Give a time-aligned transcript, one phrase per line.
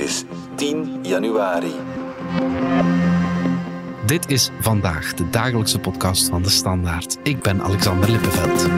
[0.00, 0.24] Het is
[0.56, 1.72] 10 januari.
[4.06, 7.18] Dit is vandaag de dagelijkse podcast van de Standaard.
[7.22, 8.68] Ik ben Alexander Lippenveld.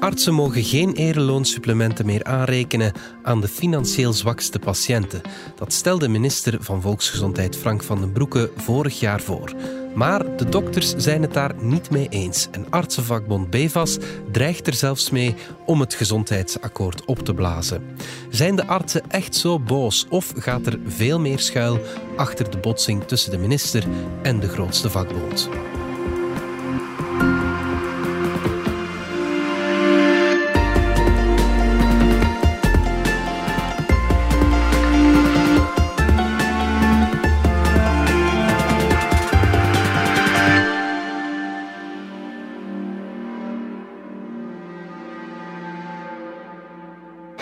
[0.00, 2.92] Artsen mogen geen ereloonsupplementen meer aanrekenen
[3.22, 5.20] aan de financieel zwakste patiënten.
[5.54, 9.54] Dat stelde minister van Volksgezondheid Frank van den Broeke vorig jaar voor.
[9.96, 12.48] Maar de dokters zijn het daar niet mee eens.
[12.50, 13.98] En artsenvakbond BEVAS
[14.32, 15.34] dreigt er zelfs mee
[15.64, 17.82] om het gezondheidsakkoord op te blazen.
[18.30, 21.78] Zijn de artsen echt zo boos of gaat er veel meer schuil
[22.16, 23.84] achter de botsing tussen de minister
[24.22, 25.48] en de grootste vakbond?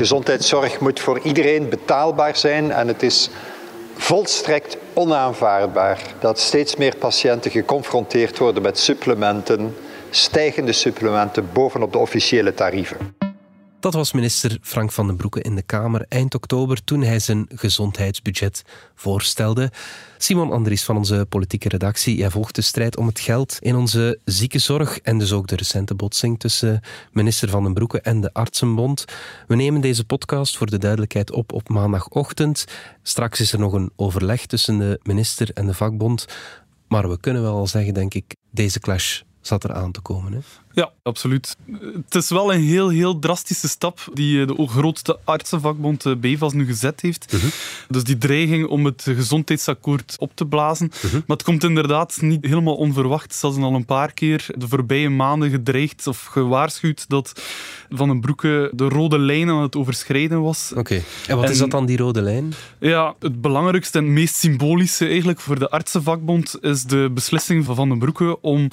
[0.04, 3.30] Gezondheidszorg moet voor iedereen betaalbaar zijn en het is
[3.96, 9.76] volstrekt onaanvaardbaar dat steeds meer patiënten geconfronteerd worden met supplementen,
[10.10, 13.23] stijgende supplementen bovenop de officiële tarieven.
[13.84, 17.46] Dat was minister Frank van den Broeke in de Kamer eind oktober toen hij zijn
[17.54, 18.62] gezondheidsbudget
[18.94, 19.72] voorstelde.
[20.18, 24.18] Simon Andries van onze politieke redactie, jij volgt de strijd om het geld in onze
[24.24, 26.80] ziekenzorg en dus ook de recente botsing tussen
[27.12, 29.04] minister van den Broeke en de Artsenbond.
[29.46, 32.64] We nemen deze podcast voor de duidelijkheid op op maandagochtend.
[33.02, 36.26] Straks is er nog een overleg tussen de minister en de vakbond.
[36.88, 40.32] Maar we kunnen wel al zeggen, denk ik, deze clash zat er aan te komen.
[40.32, 40.38] Hè?
[40.74, 41.56] Ja, absoluut.
[42.04, 46.52] Het is wel een heel, heel drastische stap die eh, de grootste artsenvakbond eh, BEVAS
[46.52, 47.32] nu gezet heeft.
[47.32, 47.46] Mhm.
[47.88, 50.92] Dus die dreiging om het gezondheidsakkoord op te blazen.
[51.02, 51.14] Mhm.
[51.14, 53.34] Maar het komt inderdaad niet helemaal onverwacht.
[53.34, 57.42] Ze hadden al een paar keer de voorbije maanden gedreigd of gewaarschuwd dat
[57.90, 60.72] Van den Broeke de rode lijn aan het overschrijden was.
[60.76, 61.02] Oké.
[61.26, 62.52] En wat is dat dan, die rode lijn?
[62.80, 67.88] Ja, het belangrijkste en meest symbolische eigenlijk voor de artsenvakbond is de beslissing van Van
[67.88, 68.68] den Broeke om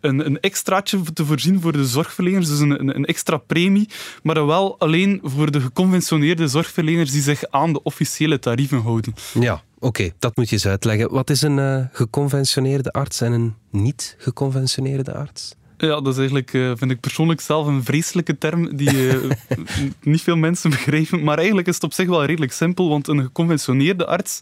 [0.00, 3.88] een, een extraatje te voorzien voor de zorgverleners, dus een, een, extra premie,
[4.22, 9.14] maar dan wel alleen voor de geconventioneerde zorgverleners die zich aan de officiële tarieven houden.
[9.40, 11.12] Ja, Oké, dat moet je eens uitleggen.
[11.12, 15.54] Wat is een uh, geconventioneerde arts en een niet geconventioneerde arts?
[15.86, 19.30] Ja, dat is eigenlijk, uh, vind ik persoonlijk zelf een vreselijke term die uh,
[20.02, 21.22] niet veel mensen begrijpen.
[21.22, 24.40] Maar eigenlijk is het op zich wel redelijk simpel, want een geconventioneerde arts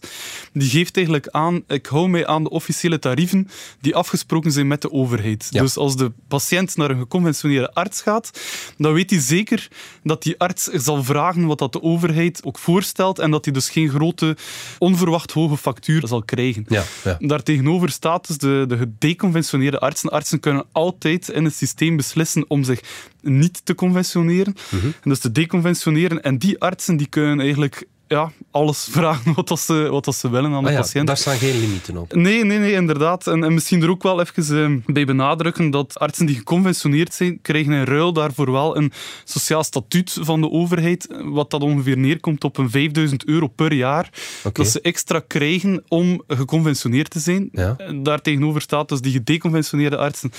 [0.53, 3.47] die geeft eigenlijk aan, ik hou mij aan de officiële tarieven
[3.79, 5.51] die afgesproken zijn met de overheid.
[5.51, 8.39] Dus als de patiënt naar een geconventioneerde arts gaat,
[8.77, 9.67] dan weet hij zeker
[10.03, 13.69] dat die arts zal vragen wat dat de overheid ook voorstelt en dat hij dus
[13.69, 14.37] geen grote,
[14.77, 16.65] onverwacht hoge factuur zal krijgen.
[16.67, 17.17] Ja, ja.
[17.19, 20.09] Daartegenover staat dus de, de gedeconventioneerde artsen.
[20.09, 22.81] Artsen kunnen altijd in het systeem beslissen om zich
[23.21, 24.55] niet te conventioneren.
[24.69, 24.85] Mhm.
[24.85, 26.23] En dus te deconventioneren.
[26.23, 30.29] En die artsen die kunnen eigenlijk ja, alles vragen wat, dat ze, wat dat ze
[30.29, 31.07] willen aan de ah ja, patiënt.
[31.07, 32.13] Daar staan geen limieten op.
[32.13, 33.27] Nee, nee, nee inderdaad.
[33.27, 37.41] En, en misschien er ook wel even uh, bij benadrukken dat artsen die geconventioneerd zijn,
[37.41, 38.91] krijgen in ruil daarvoor wel een
[39.23, 44.09] sociaal statuut van de overheid, wat dat ongeveer neerkomt op een 5000 euro per jaar.
[44.53, 47.49] Dat ze extra krijgen om geconventioneerd te zijn.
[47.51, 47.75] Ja.
[48.01, 50.31] Daartegenover staat dus die gedeconventioneerde artsen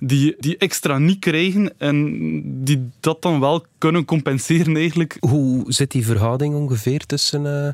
[0.00, 2.20] die, die extra niet krijgen en
[2.64, 5.16] die dat dan wel kunnen compenseren eigenlijk.
[5.20, 7.68] Hoe zit die verhouding ongeveer tussen uh,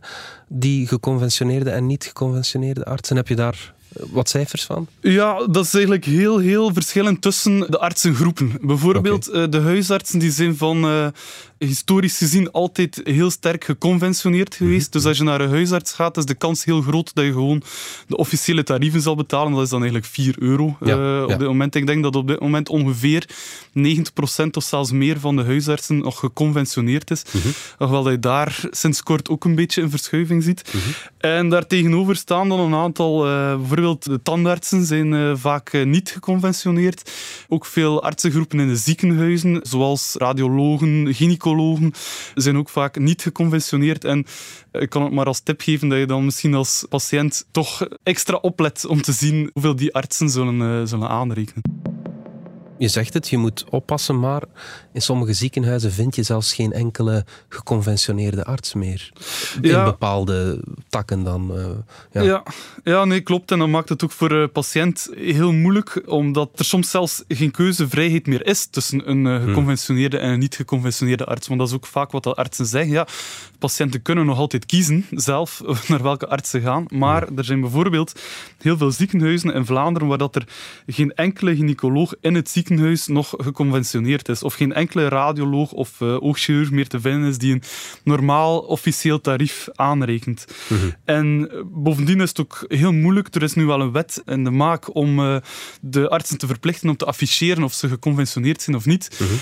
[0.49, 3.17] die geconventioneerde en niet geconventioneerde artsen?
[3.17, 4.87] Heb je daar wat cijfers van?
[5.01, 8.53] Ja, dat is eigenlijk heel, heel verschillend tussen de artsengroepen.
[8.61, 9.49] Bijvoorbeeld okay.
[9.49, 11.13] de huisartsen die zijn van
[11.59, 14.87] historisch gezien altijd heel sterk geconventioneerd geweest.
[14.87, 14.97] Mhm.
[14.97, 17.63] Dus als je naar een huisarts gaat, is de kans heel groot dat je gewoon
[18.07, 19.53] de officiële tarieven zal betalen.
[19.53, 21.75] Dat is dan eigenlijk 4 euro ja, uh, op dit moment.
[21.75, 23.29] Ik denk dat op dit moment ongeveer
[23.73, 27.23] 90% of zelfs meer van de huisartsen nog geconventioneerd is.
[27.33, 27.41] Mm
[27.79, 30.71] Hoewel je daar sinds kort ook een beetje een verschuiving ziet.
[30.73, 30.93] Mm -hmm.
[31.19, 37.11] En daartegenover staan dan een aantal, uh, bijvoorbeeld de tandartsen zijn uh, vaak niet geconventioneerd.
[37.49, 41.46] Ook veel artsengroepen in de ziekenhuizen, zoals radiologen, gynaecologen,
[42.35, 44.05] zijn ook vaak niet geconventioneerd.
[44.05, 44.27] En
[44.73, 48.37] ik kan het maar als tip geven dat je dan misschien als patiënt toch extra
[48.37, 51.86] oplet om te zien hoeveel die artsen zullen, zullen aanrekenen.
[52.79, 54.43] Je zegt het, je moet oppassen, maar
[54.93, 59.13] in sommige ziekenhuizen vind je zelfs geen enkele geconventioneerde arts meer.
[59.61, 61.51] In bepaalde takken dan.
[61.57, 61.67] Uh,
[62.13, 62.23] ja.
[62.23, 62.43] ja.
[62.85, 63.51] Ja, nee, klopt.
[63.51, 67.51] En dat maakt het ook voor de patiënt heel moeilijk, omdat er soms zelfs geen
[67.51, 71.47] keuzevrijheid meer is tussen een uh, geconventioneerde en een niet geconventioneerde arts.
[71.47, 72.93] Want dat is ook vaak wat de artsen zeggen.
[72.93, 73.07] Ja,
[73.67, 78.21] patiënten kunnen nog altijd kiezen zelf naar welke arts ze gaan, maar er zijn bijvoorbeeld
[78.59, 80.47] heel veel ziekenhuizen in Vlaanderen waar dat er
[80.87, 84.43] geen enkele gynaecoloog in het ziekenhuis nog geconventioneerd is.
[84.43, 87.63] Of geen enkele radioloog of uh, oogchirurg meer te vinden is die een
[88.05, 90.47] normaal officieel tarief aanrekent.
[90.69, 90.91] Mhm.
[91.05, 93.35] En eh, bovendien is het ook heel moeilijk.
[93.35, 95.37] Er is nu wel een wet in de maak om uh,
[95.81, 99.21] de artsen te verplichten om te afficheren of ze geconventioneerd zijn of niet.
[99.21, 99.35] Mhm.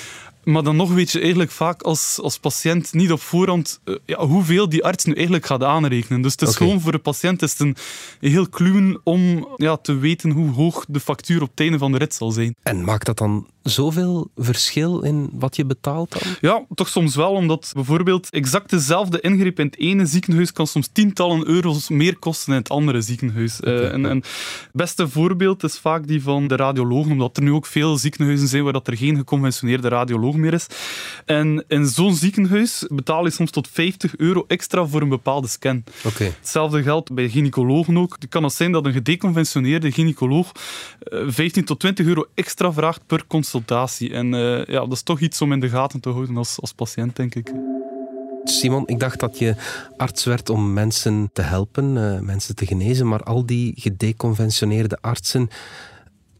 [0.44, 4.26] Maar dan nog weet je eigenlijk vaak als, als patiënt niet op voorhand uh, ja,
[4.26, 6.22] hoeveel die arts nu eigenlijk gaat aanrekenen.
[6.22, 7.76] Dus het is gewoon voor de patiënt is het een,
[8.20, 11.98] heel kluwen om ja, te weten hoe hoog de factuur op het einde van de
[11.98, 12.54] rit zal zijn.
[12.62, 16.34] En maakt dat dan zoveel verschil in wat je betaalt dan?
[16.40, 20.88] Ja, toch soms wel, omdat bijvoorbeeld exact dezelfde ingreep in het ene ziekenhuis kan soms
[20.92, 23.60] tientallen euro's meer kosten in het andere ziekenhuis.
[23.60, 24.26] Okay, uh, en, het
[24.72, 28.64] beste voorbeeld is vaak die van de radiologen, omdat er nu ook veel ziekenhuizen zijn
[28.64, 30.66] waar dat er geen geconventioneerde radioloog meer is.
[31.24, 35.84] En in zo'n ziekenhuis betaal je soms tot 50 euro extra voor een bepaalde scan.
[36.04, 36.32] Okay.
[36.38, 38.16] Hetzelfde geldt bij gynaecologen ook.
[38.18, 40.52] Het kan het zijn dat een gedeconventioneerde gynaecoloog
[41.26, 44.12] 15 eh, tot 20 euro extra vraagt per consultatie consultatie.
[44.12, 46.72] En uh, ja, dat is toch iets om in de gaten te houden als, als
[46.72, 47.52] patiënt, denk ik.
[48.44, 49.54] Simon, ik dacht dat je
[49.96, 55.48] arts werd om mensen te helpen, uh, mensen te genezen, maar al die gedeconventioneerde artsen,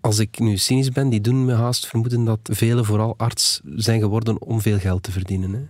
[0.05, 4.01] als ik nu cynisch ben, die doen me haast vermoeden dat velen vooral arts zijn
[4.01, 5.53] geworden om veel geld te verdienen.
[5.53, 5.61] Hè?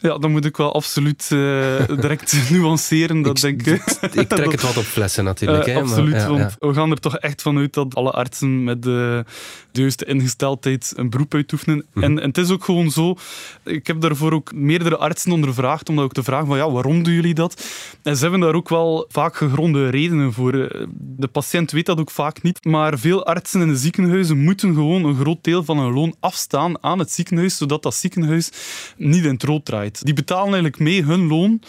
[0.00, 3.22] Ja, dan moet ik wel absoluut uh, direct nuanceren.
[3.22, 3.80] Dat ik, denk,
[4.12, 5.66] ik trek het wat op flessen natuurlijk.
[5.66, 8.82] Uh, absoluut, maar, ja, want we gaan er toch echt vanuit dat alle artsen met
[8.82, 9.24] de,
[9.72, 11.86] de juiste ingesteldheid een beroep uitoefenen.
[11.92, 12.02] Mm.
[12.02, 13.16] En, en het is ook gewoon zo,
[13.64, 17.14] ik heb daarvoor ook meerdere artsen ondervraagd om ook te vragen van ja, waarom doen
[17.14, 17.64] jullie dat?
[18.02, 20.52] En ze hebben daar ook wel vaak gegronde redenen voor.
[21.16, 25.04] De patiënt weet dat ook vaak niet, maar veel artsen in de ziekenhuizen moeten gewoon
[25.04, 28.50] een groot deel van hun loon afstaan aan het ziekenhuis, zodat dat ziekenhuis
[28.96, 29.89] niet in het rood draait.
[29.98, 31.62] Die betalen eigenlijk mee hun loon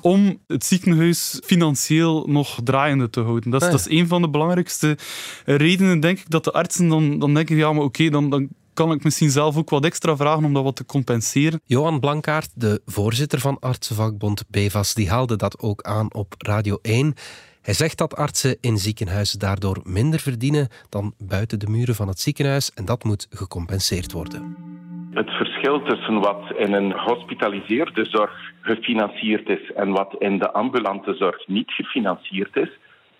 [0.00, 3.50] om het ziekenhuis financieel nog draaiende te houden.
[3.50, 4.98] Dat is, ah, dat is een van de belangrijkste
[5.44, 8.92] redenen, denk ik, dat de artsen dan, dan denken, ja, maar oké, dan, dan kan
[8.92, 11.60] ik misschien zelf ook wat extra vragen om dat wat te compenseren.
[11.64, 17.14] Johan Blankaart, de voorzitter van artsenvakbond BEVAS, die haalde dat ook aan op Radio 1.
[17.62, 22.20] Hij zegt dat artsen in ziekenhuizen daardoor minder verdienen dan buiten de muren van het
[22.20, 24.73] ziekenhuis en dat moet gecompenseerd worden.
[25.14, 31.14] Het verschil tussen wat in een gehospitaliseerde zorg gefinancierd is en wat in de ambulante
[31.14, 32.68] zorg niet gefinancierd is,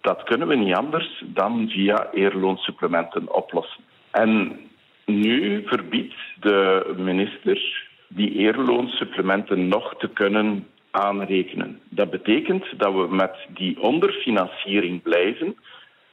[0.00, 3.80] dat kunnen we niet anders dan via eerloonsupplementen oplossen.
[4.10, 4.60] En
[5.04, 11.80] nu verbiedt de minister die eerloonsupplementen nog te kunnen aanrekenen.
[11.88, 15.56] Dat betekent dat we met die onderfinanciering blijven.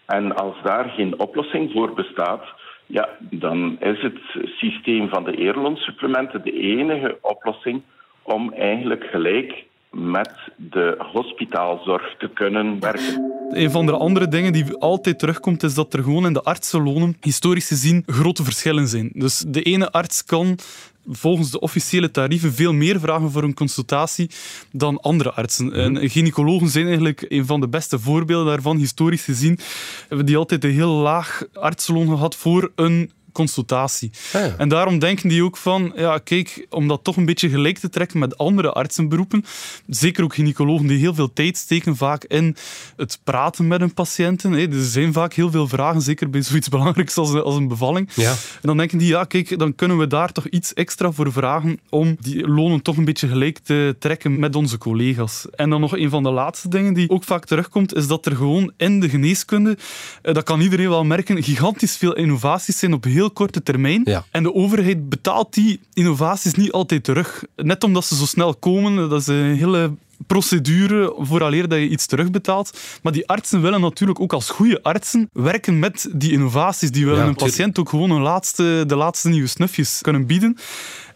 [0.06, 2.44] En als daar geen oplossing voor bestaat,
[2.92, 4.20] ja, dan is het
[4.58, 7.82] systeem van de eerloonsupplementen de enige oplossing
[8.24, 13.32] om eigenlijk gelijk met de hospitaalzorg te kunnen werken.
[13.50, 17.18] Een van de andere dingen die altijd terugkomt, is dat er gewoon in de artsenlonen
[17.22, 19.10] historisch gezien grote verschillen zijn.
[19.14, 20.58] Dus de ene arts kan
[21.08, 24.30] volgens de officiële tarieven veel meer vragen voor een consultatie
[24.72, 25.66] dan andere artsen.
[25.66, 25.76] Mhm.
[25.76, 28.78] En gynaecologen zijn eigenlijk een van de beste voorbeelden daarvan.
[28.78, 29.60] Historisch gezien
[30.08, 34.12] hebben die altijd een heel laag artsenloon gehad voor een consultatie.
[34.34, 37.78] Ah, en daarom denken die ook van, ja, kijk, om dat toch een beetje gelijk
[37.78, 39.46] te trekken met andere artsenberoepen,
[39.88, 42.56] zeker ook gynaecologen die heel veel tijd steken vaak in
[42.96, 44.52] het praten met hun patiënten.
[44.52, 44.68] Hè.
[44.68, 48.10] Er zijn vaak heel veel vragen, zeker bij zoiets belangrijks als, als een bevalling.
[48.16, 48.32] Ja.
[48.32, 51.80] En dan denken die, ja, kijk, dan kunnen we daar toch iets extra voor vragen
[51.90, 55.46] om die lonen toch een beetje gelijk te trekken met onze collega's.
[55.56, 58.36] En dan nog een van de laatste dingen die ook vaak terugkomt, is dat er
[58.36, 59.78] gewoon in de geneeskunde,
[60.22, 64.06] eh, dat kan iedereen wel merken, gigantisch veel innovaties zijn op heel heel korte termijn.
[64.32, 67.44] En de overheid betaalt die innovaties niet altijd terug.
[67.56, 69.92] Net omdat ze zo snel komen, dat is een hele
[70.28, 72.80] procedure vooraleer dat je iets terugbetaalt.
[73.02, 76.92] Maar die artsen willen natuurlijk ook als goede artsen werken met die innovaties.
[76.92, 80.58] Die willen een patiënt ook gewoon een laatste, de laatste nieuwe snufjes kunnen bieden.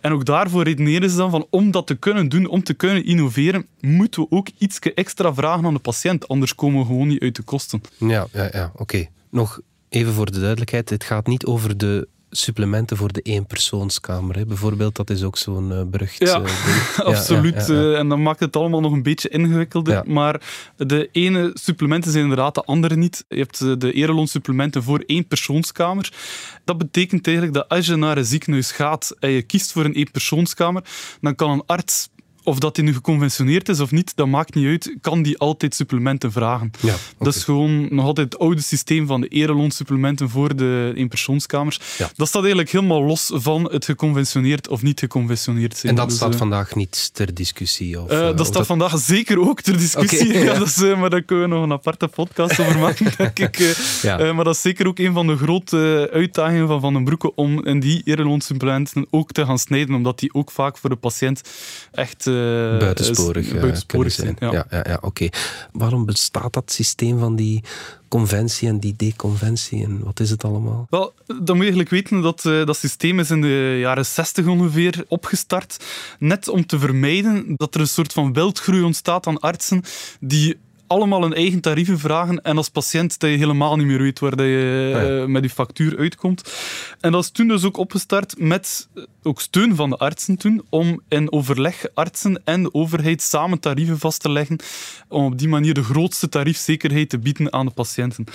[0.02, 3.06] En ook daarvoor redeneren ze dan van om dat te kunnen doen, om te kunnen
[3.06, 6.28] innoveren, moeten we ook iets extra vragen aan de patiënt.
[6.28, 7.82] Anders komen we gewoon niet uit de kosten.
[7.98, 8.72] Ja, ja, ja.
[8.76, 9.08] oké.
[9.30, 9.60] Nog
[9.90, 14.36] even voor de duidelijkheid, het gaat niet over de supplementen voor de eenpersoonskamer.
[14.36, 14.46] Hè.
[14.46, 17.70] Bijvoorbeeld, dat is ook zo'n uh, berucht ja, uh, absoluut.
[17.70, 20.12] Uh, en dan maakt het allemaal nog een beetje ingewikkelder.
[20.12, 20.42] Maar
[20.78, 23.26] de ene supplementen zijn inderdaad de andere niet.
[23.28, 26.14] Je hebt de ereloonsupplementen voor eenpersoonskamer.
[26.64, 29.94] Dat betekent eigenlijk dat als je naar een ziekenhuis gaat en je kiest voor een
[29.94, 30.84] eenpersoonskamer,
[31.22, 32.10] dan kan een arts
[32.46, 35.76] of dat die nu geconventioneerd is of niet, dat maakt niet uit, kan die altijd
[35.76, 36.72] supplementen vragen.
[36.80, 41.80] Ja, Dat is gewoon nog altijd het oude systeem van de ereloonsupplementen voor de eenpersoonskamers.
[41.98, 42.10] Ja.
[42.16, 45.92] Dat staat eigenlijk helemaal los van het geconventioneerd of niet geconventioneerd zijn.
[45.92, 48.02] En dat Dus, staat eh, vandaag niet ter discussie?
[48.02, 50.34] Of, eh, eh, dat of staat vandaag zeker ook ter discussie.
[50.34, 50.44] Ja.
[50.44, 50.60] ja.
[50.60, 53.78] dat is, maar daar kunnen we nog een aparte podcast over maken, denk ik.
[54.04, 57.66] maar dat is zeker ook een van de grote uitdagingen van Van den Broeke om
[57.66, 61.42] in die ereloonsupplementen ook te gaan snijden, omdat die ook vaak voor de patiënt
[61.92, 62.26] echt
[62.80, 64.52] buitensporig, is- eh, buitensporig kunnen zijn.
[64.52, 64.52] zijn.
[64.54, 64.66] Ja.
[64.70, 65.28] Ja, ja, ja, oké.
[65.72, 67.64] Waarom bestaat dat systeem van die
[68.08, 70.88] conventie en die deconventie en wat is het allemaal?
[70.90, 74.46] Wel, dan moet je eigenlijk weten dat eh, dat systeem is in de jaren 60
[74.48, 75.78] ongeveer opgestart.
[76.20, 79.82] Net om te vermijden dat er een soort van wildgroei ontstaat aan artsen
[80.20, 84.20] die allemaal hun eigen tarieven vragen en als patiënt dat je helemaal niet meer weet
[84.20, 85.22] waar dat je Ja.
[85.22, 86.54] eh, met je factuur uitkomt.
[87.00, 90.66] En dat is toen dus ook opgestart met eh, ook steun van de artsen toen,
[90.70, 94.58] om in overleg artsen en de overheid samen tarieven vast te leggen,
[95.08, 98.26] om op die manier de grootste tariefzekerheid te bieden aan de patiënten.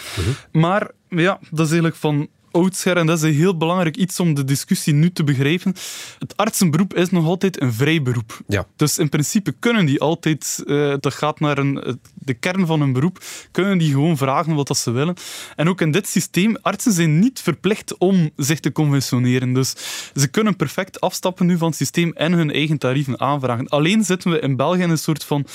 [0.52, 4.34] Maar ja, dat is eigenlijk van oudsher en dat is een heel belangrijk iets om
[4.34, 5.74] de discussie nu te begrijpen.
[6.18, 8.40] Het artsenberoep is nog altijd een vrij beroep.
[8.48, 8.66] Ja.
[8.76, 12.80] Dus in principe kunnen die altijd, eh, dat gaat naar een, het- de kern van
[12.80, 15.14] hun beroep, kunnen die gewoon vragen wat dat ze willen.
[15.56, 19.52] En ook in dit systeem, artsen zijn niet verplicht om zich te conventioneren.
[19.52, 19.74] Dus
[20.14, 23.68] ze kunnen perfect afstappen nu van het systeem en hun eigen tarieven aanvragen.
[23.68, 25.46] Alleen zitten we in België in een soort van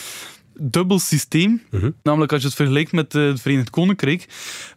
[0.59, 1.61] dubbel systeem.
[2.03, 4.25] Namelijk als je het vergelijkt met eh, het Verenigd Koninkrijk.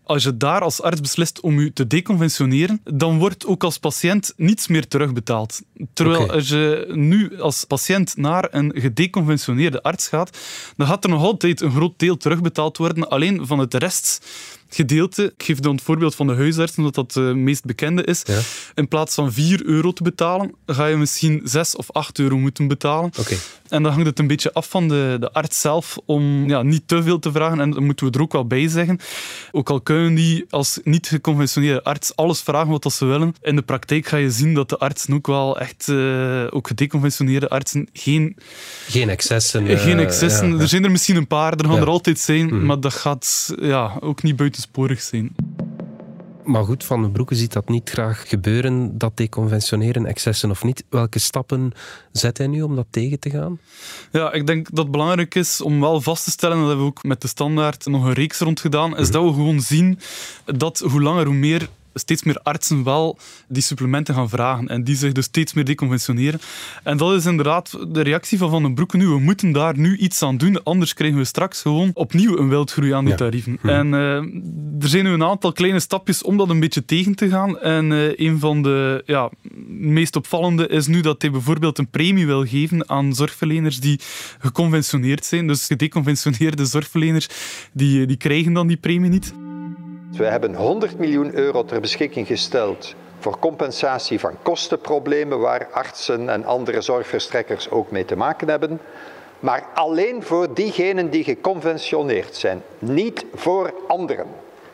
[0.05, 4.33] Als je daar als arts beslist om je te deconventioneren, dan wordt ook als patiënt
[4.37, 5.61] niets meer terugbetaald.
[5.93, 10.39] Terwijl als je nu als patiënt naar een gedeconventioneerde arts gaat,
[10.77, 13.09] dan gaat er nog altijd een groot deel terugbetaald worden.
[13.09, 17.37] Alleen van het restgedeelte, ik geef dan het voorbeeld van de huisarts, omdat dat het
[17.37, 18.41] meest bekende is, Ja.
[18.75, 22.69] in plaats van 4 euro te betalen, ga je misschien 6 of 8 euro moeten
[22.69, 23.11] betalen.
[23.69, 26.83] En dan hangt het een beetje af van de, de arts zelf om ja, niet
[26.89, 27.61] te veel te vragen.
[27.61, 28.99] En dat moeten we er ook wel bij zeggen.
[29.53, 33.35] Ook al kunnen die als niet geconventioneerde arts alles vragen wat dat ze willen.
[33.43, 37.49] In de praktijk ga je zien dat de artsen ook wel echt, eh, ook gedeconventioneerde
[37.49, 38.37] artsen, geen,
[38.89, 39.67] Geen excessen.
[39.67, 40.49] eh, geen excessen.
[40.49, 40.61] ja, ja.
[40.61, 42.47] Er zijn er misschien een paar, er gaan er altijd zijn.
[42.47, 42.67] Mhm.
[42.67, 45.35] Maar dat gaat ja, ook niet buitensporig zijn.
[46.49, 50.85] Maar goed, Van den Broeke ziet dat niet graag gebeuren, dat deconventioneren, excessen of niet.
[50.89, 51.73] Welke stappen
[52.13, 53.59] zet hij nu om dat tegen te gaan?
[54.13, 56.87] Ja, ik denk dat het belangrijk is om wel vast te stellen, en dat hebben
[56.87, 59.99] we ook met de standaard nog een reeks rond gedaan, is dat we gewoon zien
[60.45, 64.97] dat hoe langer hoe meer steeds meer artsen wel die supplementen gaan vragen en die
[64.97, 66.41] zich dus steeds meer deconventioneren.
[66.85, 69.07] En dat is inderdaad de reactie van Van den Broeke nu.
[69.09, 72.93] We moeten daar nu iets aan doen, anders krijgen we straks gewoon opnieuw een wildgroei
[72.93, 73.17] aan die Ja.
[73.19, 73.59] tarieven.
[73.63, 74.17] En eh,
[74.83, 77.59] er zijn nu een aantal kleine stapjes om dat een beetje tegen te gaan.
[77.59, 79.31] En eh, een van de ja,
[79.69, 84.01] meest opvallende is nu dat hij bijvoorbeeld een premie wil geven aan zorgverleners die
[84.39, 85.47] geconventioneerd zijn.
[85.47, 87.29] Dus gedeconventioneerde zorgverleners,
[87.73, 89.33] die, die krijgen dan die premie niet.
[90.11, 96.45] We hebben 100 miljoen euro ter beschikking gesteld voor compensatie van kostenproblemen waar artsen en
[96.45, 98.81] andere zorgverstrekkers ook mee te maken hebben.
[99.41, 104.27] Maar alleen voor diegenen die geconventioneerd zijn, niet voor anderen.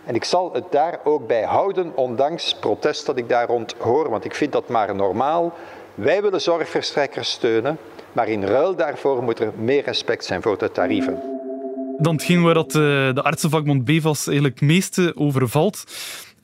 [0.04, 4.10] En ik zal het daar ook bij houden, ondanks protest dat ik daar rond hoor,
[4.10, 5.52] want ik vind dat maar normaal.
[5.94, 7.78] Wij willen zorgverstrekkers steunen,
[8.12, 11.33] maar in ruil daarvoor moet er meer respect zijn voor de tarieven.
[11.98, 12.82] Dan hetgeen waar dat, eh,
[13.14, 15.84] de artsenvakbond BVAS eigenlijk het meeste over valt,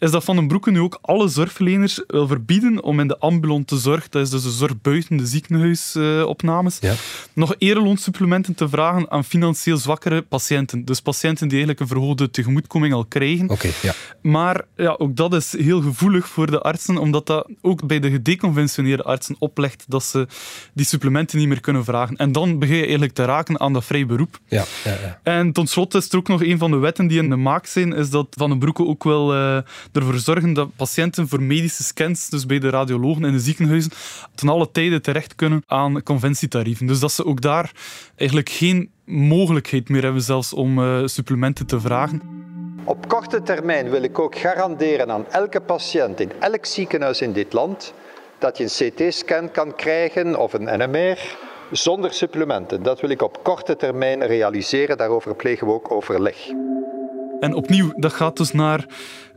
[0.01, 3.79] is dat Van den Broeke nu ook alle zorgverleners wil verbieden om in de ambulante
[3.79, 6.95] zorg, dat is dus de zorg buiten de ziekenhuisopnames, Ja.
[7.33, 10.85] nog ereloonsupplementen te vragen aan financieel zwakkere patiënten.
[10.85, 13.49] Dus patiënten die eigenlijk een verhoogde tegemoetkoming al krijgen.
[13.51, 13.93] Oké, ja.
[14.23, 18.11] Maar ja, ook dat is heel gevoelig voor de artsen, omdat dat ook bij de
[18.11, 20.27] gedeconventioneerde artsen oplegt dat ze
[20.75, 22.17] die supplementen niet meer kunnen vragen.
[22.17, 24.39] En dan begin je eigenlijk te raken aan dat vrij beroep.
[24.49, 25.21] ja, ja, ja.
[25.23, 27.67] En tot slot is er ook nog een van de wetten die in de maak
[27.67, 29.59] zijn, is dat Van den Broeke ook wil eh,
[29.93, 33.91] ervoor zorgen dat patiënten voor medische scans, dus bij de radiologen in de ziekenhuizen,
[34.35, 36.87] ten alle tijde terecht kunnen aan conventietarieven.
[36.87, 37.73] Dus dat ze ook daar
[38.17, 42.23] eigenlijk geen mogelijkheid meer hebben zelfs om eh, supplementen te vragen.
[42.85, 47.53] Op korte termijn wil ik ook garanderen aan elke patiënt in elk ziekenhuis in dit
[47.53, 47.95] land
[48.39, 51.19] dat je een CT-scan kan krijgen of een NMR
[51.71, 52.83] zonder supplementen.
[52.83, 54.97] Dat wil ik op korte termijn realiseren.
[54.97, 56.37] Daarover plegen we ook overleg.
[57.41, 58.87] En opnieuw, dat gaat dus naar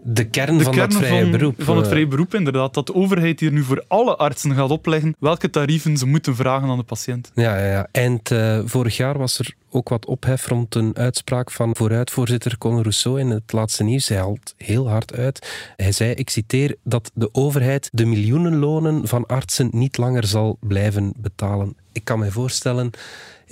[0.03, 1.63] de kern van het vrije beroep.
[1.63, 2.73] Van het vrije beroep, inderdaad.
[2.73, 6.69] Dat de overheid hier nu voor alle artsen gaat opleggen welke tarieven ze moeten vragen
[6.69, 7.31] aan de patiënt.
[7.33, 7.87] Ja, ja, ja.
[7.91, 12.81] Eind uh, vorig jaar was er ook wat ophef rond een uitspraak van vooruitvoorzitter Conor
[12.81, 14.07] Rousseau in het laatste nieuws.
[14.07, 15.71] Hij haalt heel hard uit.
[15.75, 21.13] Hij zei, ik citeer, dat de overheid de miljoenenlonen van artsen niet langer zal blijven
[21.17, 21.75] betalen.
[21.91, 22.91] Ik kan me voorstellen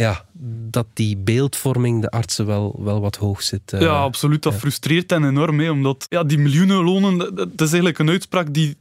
[0.01, 0.25] ja,
[0.69, 3.73] dat die beeldvorming de artsen wel, wel wat hoog zit.
[3.73, 4.43] Uh, ja, absoluut.
[4.43, 5.59] Dat frustreert hen enorm.
[5.59, 8.77] Hè, omdat ja, die miljoenenlonen, dat, dat is eigenlijk een uitspraak die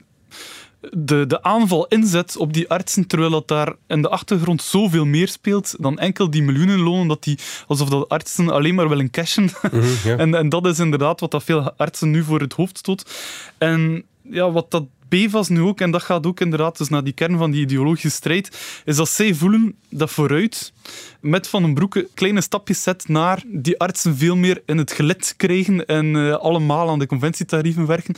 [0.93, 5.29] de, de aanval inzet op die artsen, terwijl dat daar in de achtergrond zoveel meer
[5.29, 9.51] speelt dan enkel die miljoenenlonen, dat die, alsof dat artsen alleen maar willen cashen.
[9.71, 13.11] Mhm, en, en dat is inderdaad wat dat veel artsen nu voor het hoofd stoot.
[13.59, 17.13] En ja, wat dat PFAS nu ook, en dat gaat ook inderdaad dus naar die
[17.13, 20.73] kern van die ideologische strijd, is dat zij voelen dat vooruit
[21.21, 25.35] met Van den Broeke kleine stapjes zet naar die artsen veel meer in het gelid
[25.37, 28.15] krijgen en uh, allemaal aan de conventietarieven werken.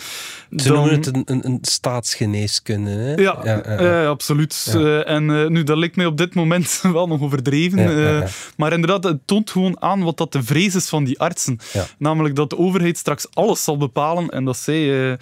[0.57, 0.77] Ze dan...
[0.77, 2.91] noemen het een, een, een staatsgeneeskunde.
[2.91, 3.15] Hè?
[3.15, 4.73] Ja, ja, ja, absoluut.
[4.77, 8.29] Uh, en nu, dat lijkt mij op dit moment wel nog overdreven.
[8.57, 11.59] Maar inderdaad, het toont gewoon aan wat dat de vrees is van die artsen.
[11.99, 15.19] Namelijk dat de overheid straks alles zal bepalen en dat zij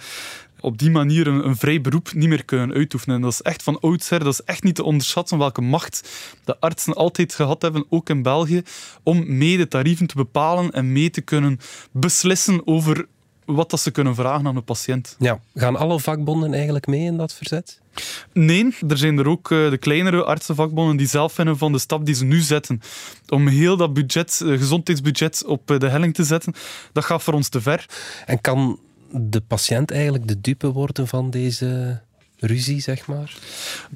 [0.61, 3.15] op die manier een, een, vrij beroep niet meer kunnen uitoefenen.
[3.15, 6.09] En dat is echt van oudsher, dat is echt niet te onderschatten welke macht
[6.43, 8.61] de artsen altijd gehad hebben, ook in België,
[9.03, 11.59] om mee de tarieven te bepalen en mee te kunnen
[11.91, 13.07] beslissen over
[13.45, 15.15] wat dat ze kunnen vragen aan de patiënt.
[15.19, 17.79] Ja, gaan alle vakbonden eigenlijk mee in dat verzet?
[18.33, 22.05] Nee, er zijn er ook eh, de kleinere artsenvakbonden die zelf vinden van de stap
[22.05, 22.81] die ze nu zetten
[23.29, 26.53] om heel dat budget, eh, gezondheidsbudget op eh, de helling te zetten.
[26.93, 27.85] Dat gaat voor ons te ver.
[28.25, 28.79] En kan
[29.11, 32.01] de patiënt eigenlijk de dupe worden van deze
[32.41, 33.37] ruzie, zeg maar?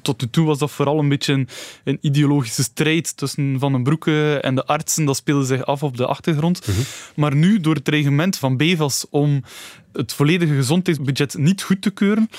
[0.02, 1.46] Tot nu toe was dat vooral een beetje
[1.84, 5.04] een, ideologische strijd tussen Van den Broeke en de artsen.
[5.04, 6.66] Dat speelde zich af op de achtergrond.
[6.66, 6.80] Mhm.
[7.14, 9.42] Maar nu, door het reglement van Bevas om
[9.92, 12.30] het volledige gezondheidsbudget niet goed te keuren,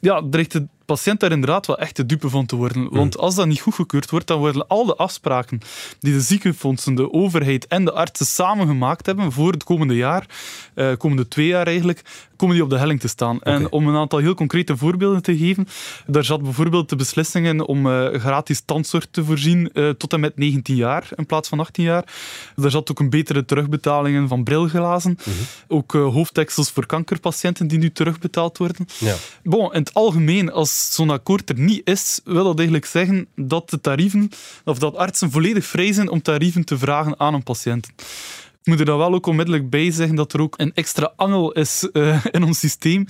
[0.00, 2.82] ja, dreigt de patiënt daar inderdaad wel echt de dupe van te worden.
[2.82, 2.96] Hmm.
[2.96, 5.60] Want als dat niet goedgekeurd wordt, dan worden al de afspraken
[6.00, 10.26] die de ziekenfondsen, de overheid en de artsen samen gemaakt hebben voor het komende jaar,
[10.74, 12.02] uh, komende twee jaar eigenlijk,
[12.36, 13.40] komen die op de helling te staan.
[13.40, 15.68] En om een aantal heel concrete voorbeelden te geven,
[16.06, 20.36] daar zat bijvoorbeeld de beslissingen om uh, gratis tandzorg te voorzien uh, tot en met
[20.36, 22.04] 19 jaar in plaats van 18 jaar.
[22.56, 25.18] Daar zat ook een betere terugbetalingen van brilglazen.
[25.18, 25.30] Mhm.
[25.68, 28.86] Ook hoofddeksels voor kankerpatiënten die nu terugbetaald worden.
[28.98, 29.14] Ja.
[29.42, 33.70] Bon, in het algemeen, als zo'n akkoord er niet is, wil dat eigenlijk zeggen dat
[33.70, 34.30] de tarieven,
[34.64, 37.86] of dat artsen volledig vrij zijn om tarieven te vragen aan een patiënt.
[38.62, 41.52] Ik moet er dan wel ook onmiddellijk bij zeggen dat er ook een extra angel
[41.52, 43.06] is uh, in ons systeem.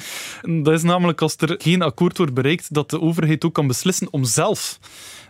[0.63, 4.09] Dat is namelijk als er geen akkoord wordt bereikt, dat de overheid ook kan beslissen
[4.11, 4.79] om zelf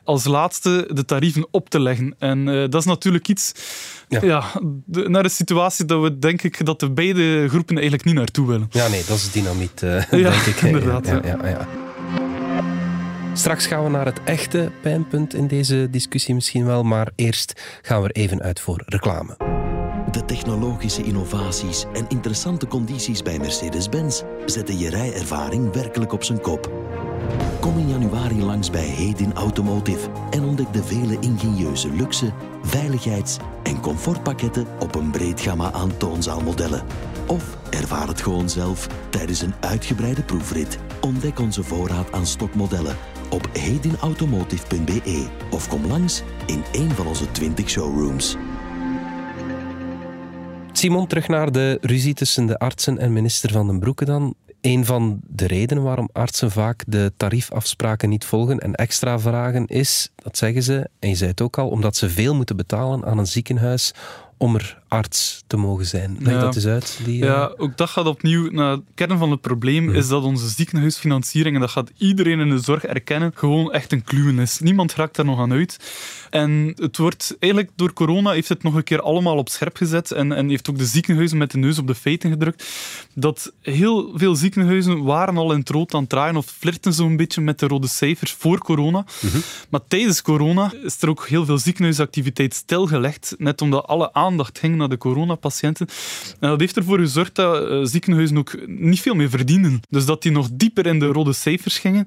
[0.05, 2.15] als laatste de tarieven op te leggen.
[2.19, 3.53] En uh, dat is natuurlijk iets
[4.09, 4.45] ja.
[4.85, 8.47] de, naar een situatie dat we denk ik dat de beide groepen eigenlijk niet naartoe
[8.47, 8.69] willen.
[8.71, 10.61] Ja, nee, dat is dynamiet, uh, ja, denk ik.
[10.61, 11.07] Inderdaad.
[11.07, 11.49] ja, ja.
[11.49, 11.69] ja.
[13.35, 18.03] Straks gaan we naar het echte pijnpunt in deze discussie misschien wel, maar eerst gaan
[18.03, 19.37] we er even uit voor reclame.
[20.11, 26.71] De technologische innovaties en interessante condities bij Mercedes-Benz zetten je rijervaring werkelijk op zijn kop.
[27.61, 33.81] Kom in januari langs bij Hedin Automotive en ontdek de vele ingenieuze luxe, veiligheids- en
[33.81, 36.83] comfortpakketten op een breed gamma aan toonzaalmodellen.
[37.27, 40.79] Of ervaar het gewoon zelf tijdens een uitgebreide proefrit.
[41.01, 42.97] Ontdek onze voorraad aan stokmodellen
[43.33, 48.37] op hedinautomotive.be of kom langs in een van onze 20 showrooms.
[50.73, 54.35] Simon, terug naar de ruzie tussen de artsen en minister Van den Broeke dan.
[54.61, 60.11] Een van de redenen waarom artsen vaak de tariefafspraken niet volgen en extra vragen is,
[60.15, 63.19] dat zeggen ze, en je zei het ook al, omdat ze veel moeten betalen aan
[63.19, 63.93] een ziekenhuis
[64.37, 66.17] om er arts te mogen zijn.
[66.21, 67.01] Leg dat eens uit.
[67.05, 70.23] Die, ja, eh, ook dat gaat opnieuw naar de kern van het probleem, is dat
[70.23, 74.59] onze ziekenhuisfinanciering, en dat gaat iedereen in de zorg erkennen, gewoon echt een kluwen is.
[74.59, 75.77] Niemand raakt daar nog aan uit.
[76.31, 80.11] En het wordt eigenlijk door corona heeft het nog een keer allemaal op scherp gezet
[80.11, 82.65] en, en heeft ook de ziekenhuizen met de neus op de feiten gedrukt.
[83.15, 87.17] Dat heel veel ziekenhuizen waren al in het rood aan het draaien of flirten zo'n
[87.17, 89.05] beetje met de rode cijfers voor corona.
[89.21, 89.39] Mhm.
[89.69, 94.77] Maar tijdens corona is er ook heel veel ziekenhuisactiviteit stilgelegd, net omdat alle aandacht ging
[94.83, 95.87] naar de coronapatiënten.
[96.41, 99.81] En dat heeft ervoor gezorgd dat uh, ziekenhuizen ook niet veel meer verdienen.
[99.89, 102.07] Dus dat die nog dieper in de rode cijfers gingen.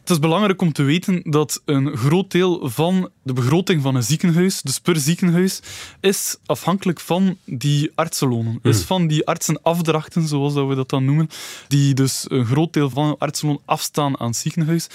[0.00, 4.02] Het is belangrijk om te weten dat een groot deel van de begroting van een
[4.02, 5.60] ziekenhuis, dus per ziekenhuis,
[6.00, 8.58] is afhankelijk van die artsenlonen.
[8.62, 8.86] Is hmm.
[8.86, 11.28] van die artsenafdrachten, zoals dat we dat dan noemen,
[11.68, 14.86] die dus een groot deel van een artsenloon afstaan aan het ziekenhuis.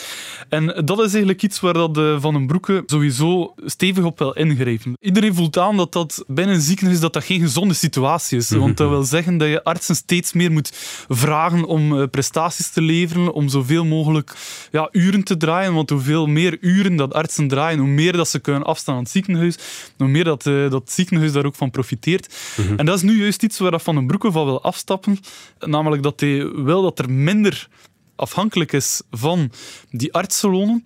[0.50, 4.32] En dat is eigenlijk iets waar dat de Van den Broeke sowieso stevig op wil
[4.32, 4.94] ingrijpen.
[5.00, 8.50] Iedereen voelt aan dat dat binnen een ziekenhuis dat dat dat geen gezonde situatie is.
[8.50, 10.72] Want dat wil zeggen dat je artsen steeds meer moet
[11.10, 14.36] vragen om eh, prestaties te leveren, om zoveel mogelijk
[14.72, 15.74] ja, uren te draaien.
[15.74, 19.12] Want hoeveel meer uren dat artsen draaien, hoe meer dat ze kunnen afstaan aan het
[19.12, 19.56] ziekenhuis,
[19.98, 22.36] hoe meer dat, uh, dat ziekenhuis daar ook van profiteert.
[22.78, 25.20] En dat is nu juist iets waar dat Van den Broeke van wil afstappen.
[25.60, 27.68] Namelijk dat hij wil dat er minder
[28.16, 29.52] afhankelijk is van
[29.92, 30.84] die artsenlonen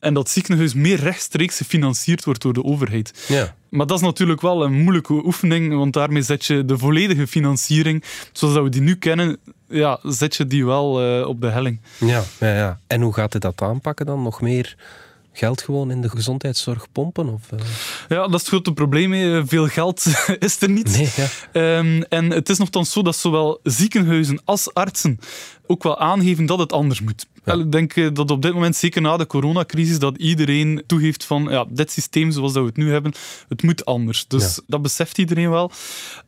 [0.00, 3.24] en dat ziekenhuis meer rechtstreeks gefinancierd wordt door de overheid.
[3.28, 3.54] Ja.
[3.76, 8.04] Maar dat is natuurlijk wel een moeilijke oefening, want daarmee zet je de volledige financiering,
[8.32, 11.80] zoals dat we die nu kennen, ja, zet je die wel uh, op de helling.
[11.98, 12.80] Ja, ja, ja.
[12.86, 14.22] En hoe gaat hij dat aanpakken dan?
[14.22, 14.76] Nog meer
[15.32, 17.28] geld gewoon in de gezondheidszorg pompen?
[17.28, 17.60] Of, uh...
[18.08, 19.46] Ja, dat is het grote probleem.
[19.46, 20.06] Veel geld
[20.38, 20.96] is er niet.
[20.96, 21.08] Nee,
[21.52, 21.78] ja.
[21.78, 25.18] um, en het is nogthans zo dat zowel ziekenhuizen als artsen
[25.66, 27.26] ook wel aangeven dat het anders moet.
[27.54, 31.46] Ik denk eh, dat op dit moment, zeker na de coronacrisis, dat iedereen toegeeft van
[31.50, 33.12] ja, dit systeem zoals dat we het nu hebben,
[33.48, 34.26] het moet anders.
[34.28, 35.70] Dus dat beseft iedereen wel.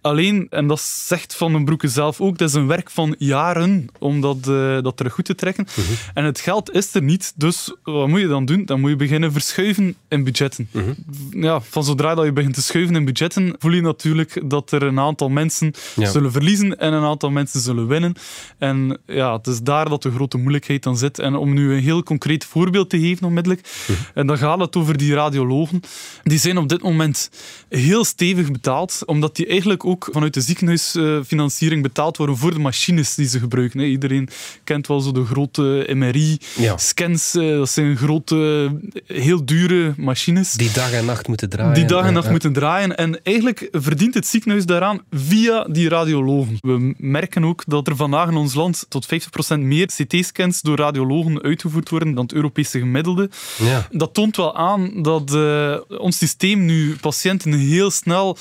[0.00, 3.86] Alleen, en dat zegt Van den Broeke zelf ook, dat is een werk van jaren
[3.98, 5.66] om dat, uh, dat terug goed te trekken.
[5.68, 5.96] Uh -huh.
[6.14, 8.64] En het geld is er niet, dus wat moet je dan doen?
[8.64, 10.68] Dan moet je beginnen verschuiven in budgetten.
[10.72, 11.42] Uh -huh.
[11.42, 14.82] ja, van zodra dat je begint te schuiven in budgetten, voel je natuurlijk dat er
[14.82, 16.10] een aantal mensen ja.
[16.10, 18.14] zullen verliezen en een aantal mensen zullen winnen.
[18.58, 21.07] En ja, het is daar dat de grote moeilijkheid dan zit.
[21.16, 23.96] En om nu een heel concreet voorbeeld te geven onmiddellijk, -huh.
[24.14, 25.80] en dan gaat het over die radiologen.
[26.22, 27.30] Die zijn op dit moment
[27.68, 33.14] heel stevig betaald, omdat die eigenlijk ook vanuit de ziekenhuisfinanciering betaald worden voor de machines
[33.14, 33.80] die ze gebruiken.
[33.80, 34.28] Iedereen
[34.64, 37.32] kent wel zo de grote MRI-scans.
[37.32, 37.56] Ja.
[37.56, 38.70] Dat zijn grote,
[39.06, 40.52] heel dure machines.
[40.52, 41.74] Die dag en nacht moeten draaien.
[41.74, 42.30] Die dag en nacht ja.
[42.30, 42.96] moeten draaien.
[42.96, 46.56] En eigenlijk verdient het ziekenhuis daaraan via die radiologen.
[46.60, 49.06] We merken ook dat er vandaag in ons land tot
[49.54, 50.96] 50% meer CT-scans door radiologen
[51.42, 53.30] uitgevoerd worden dan het Europese gemiddelde.
[53.58, 53.88] Ja.
[53.90, 58.36] Dat toont wel aan dat uh, ons systeem nu patiënten heel snel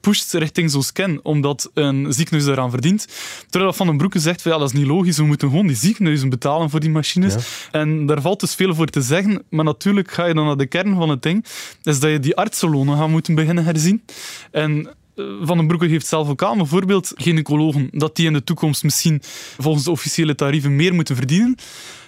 [0.00, 3.06] pusht richting zo'n scan, omdat een ziekenhuis daaraan verdient.
[3.50, 5.76] Terwijl Van den Broeke zegt, van, ja, dat is niet logisch, we moeten gewoon die
[5.76, 7.34] ziekenhuizen betalen voor die machines.
[7.34, 7.40] Ja.
[7.70, 10.66] En daar valt dus veel voor te zeggen, maar natuurlijk ga je dan naar de
[10.66, 11.44] kern van het ding,
[11.82, 14.02] is dat je die artsenlonen gaat moeten beginnen herzien.
[14.50, 14.88] En
[15.40, 19.22] van den Broeke heeft zelf ook aan, bijvoorbeeld gynaecologen, dat die in de toekomst misschien
[19.58, 21.56] volgens de officiële tarieven meer moeten verdienen.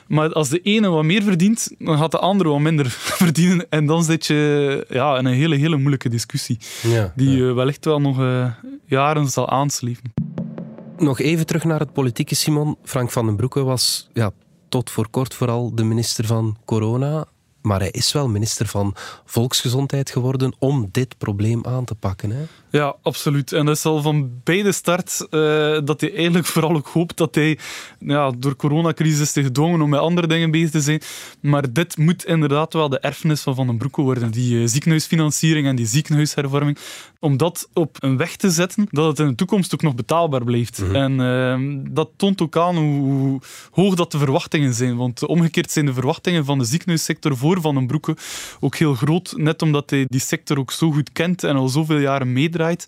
[0.07, 2.87] Maar als de ene wat meer verdient, dan gaat de andere wat minder
[3.23, 3.67] verdienen.
[3.71, 6.59] En dan zit je ja, in een hele, hele moeilijke discussie.
[6.83, 7.55] Ja, die ja.
[7.55, 8.53] Wellicht wel nog uh,
[8.85, 10.13] jaren zal aanslepen.
[10.99, 12.77] Nog even terug naar het politieke, Simon.
[12.83, 14.31] Frank van den Broeke was ja,
[14.69, 17.27] tot voor kort vooral de minister van Corona.
[17.69, 22.31] Maar hij is wel minister van Volksgezondheid geworden om dit probleem aan te pakken.
[22.31, 22.45] Hè?
[22.71, 23.53] Ja, absoluut.
[23.53, 27.17] En dat is al van bij de start uh, dat hij eigenlijk vooral ook hoopt
[27.17, 27.59] dat hij
[27.99, 31.01] ja, door coronacrisis is gedwongen om met andere dingen bezig te zijn.
[31.41, 34.31] Maar dit moet inderdaad wel de erfenis van Van den Broeke worden.
[34.31, 36.79] Die uh, ziekenhuisfinanciering en die ziekenhuishervorming.
[37.21, 40.45] Om dat op een weg te zetten, dat het in de toekomst ook nog betaalbaar
[40.45, 40.83] blijft.
[40.83, 40.95] Mhm.
[40.95, 44.97] En uh, dat toont ook aan hoe, hoe hoog dat de verwachtingen zijn.
[44.97, 48.17] Want omgekeerd zijn de verwachtingen van de ziekenhuissector voor Van den Broeke
[48.61, 49.33] ook heel groot.
[49.37, 52.87] Net omdat hij die sector ook zo goed kent en al zoveel jaren meedraait,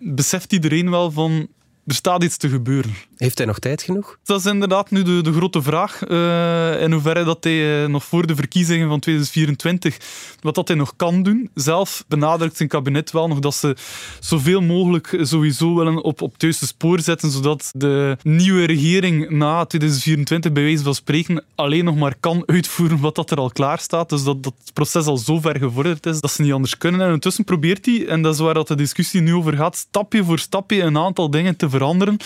[0.00, 1.48] beseft iedereen wel van
[1.86, 2.94] er staat iets te gebeuren.
[3.22, 4.18] Heeft hij nog tijd genoeg?
[4.24, 6.08] Dat is inderdaad nu de, de grote vraag.
[6.08, 9.96] Uh, in hoeverre dat hij uh, nog voor de verkiezingen van 2024
[10.40, 11.50] wat dat hij nog kan doen.
[11.54, 13.76] Zelf benadrukt zijn kabinet wel nog dat ze
[14.20, 19.64] zoveel mogelijk sowieso willen op, op het juiste spoor zetten, zodat de nieuwe regering na
[19.64, 23.78] 2024 bij wijze van spreken alleen nog maar kan uitvoeren wat dat er al klaar
[23.78, 24.08] staat.
[24.08, 27.00] Dus dat, dat proces al zo ver gevorderd is dat ze niet anders kunnen.
[27.00, 30.24] En intussen probeert hij, en dat is waar dat de discussie nu over gaat, stapje
[30.24, 32.16] voor stapje een aantal dingen te veranderen.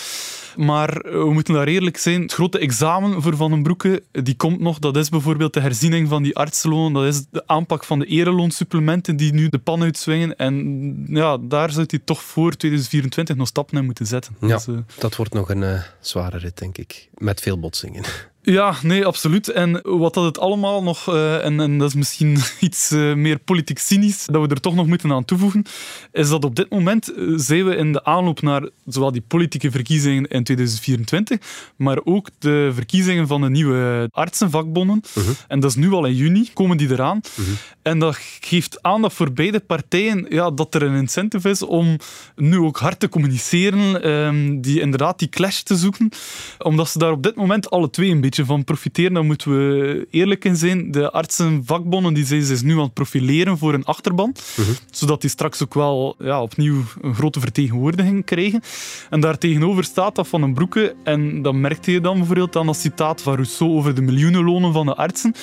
[0.55, 2.21] Maar we moeten daar eerlijk zijn.
[2.21, 4.79] Het grote examen voor Van den Broeke, die komt nog.
[4.79, 6.93] Dat is bijvoorbeeld de herziening van die artsloon.
[6.93, 10.35] Dat is de aanpak van de ereloonsupplementen die nu de pan uitswingen.
[10.35, 14.35] En ja, daar zou hij toch voor 2024 nog stappen in moeten zetten.
[14.41, 14.77] Ja, dus, uh...
[14.99, 17.09] dat wordt nog een uh, zware rit, denk ik.
[17.13, 18.03] Met veel botsingen.
[18.51, 19.49] Ja, nee, absoluut.
[19.49, 23.39] En wat dat het allemaal nog, uh, en, en, dat is misschien iets uh, meer
[23.39, 25.65] politiek cynisch, dat we er toch nog moeten aan toevoegen,
[26.11, 29.71] is dat op dit moment uh, zijn we in de aanloop naar zowel die politieke
[29.71, 31.39] verkiezingen in 2024,
[31.75, 35.01] maar ook de verkiezingen van de nieuwe artsenvakbonden.
[35.13, 35.25] Mhm.
[35.25, 35.35] -huh.
[35.47, 37.21] En dat is nu al in juni, komen die eraan.
[37.35, 37.45] -huh.
[37.81, 41.97] En dat geeft aan dat voor beide partijen ja, dat er een incentive is om
[42.35, 46.09] nu ook hard te communiceren, um, die, inderdaad die clash te zoeken,
[46.57, 50.07] omdat ze daar op dit moment alle twee een beetje van profiteren, dan moeten we
[50.11, 50.91] eerlijk in zijn.
[50.91, 54.75] De artsenvakbonden die zijn zich nu aan het profileren voor een achterban, uh -huh.
[54.91, 58.61] zodat die straks ook wel ja, opnieuw een grote vertegenwoordiging krijgen.
[59.09, 62.65] En daar tegenover staat dat van een broeke, en dat merkte je dan bijvoorbeeld aan
[62.65, 65.33] dat citaat van Rousseau over de miljoenenlonen van de artsen.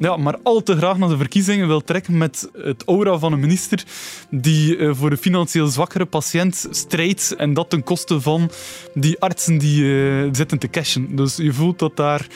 [0.00, 3.40] Ja, maar al te graag naar de verkiezingen wil trekken met het aura van een
[3.40, 3.84] minister
[4.30, 8.50] die uh, voor de financieel zwakkere patiënt strijdt en dat ten koste van
[8.94, 11.16] die artsen die uh, zitten te cashen.
[11.16, 12.26] Dus je voelt dat daar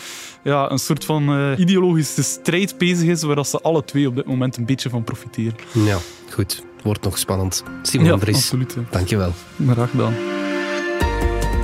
[0.43, 4.27] ja, een soort van uh, ideologische strijd bezig is waar ze alle twee op dit
[4.27, 5.57] moment een beetje van profiteren.
[5.73, 5.99] Ja,
[6.31, 6.63] goed.
[6.83, 7.63] Wordt nog spannend.
[7.83, 8.83] Simon ja, absoluut, ja.
[8.91, 9.33] dankjewel.
[9.67, 10.34] Graag gedaan.